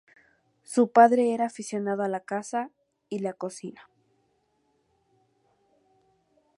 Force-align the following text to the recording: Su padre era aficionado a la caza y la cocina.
Su 0.63 0.91
padre 0.91 1.31
era 1.35 1.45
aficionado 1.45 2.01
a 2.01 2.07
la 2.07 2.21
caza 2.21 2.71
y 3.07 3.19
la 3.19 3.33
cocina. 3.33 3.87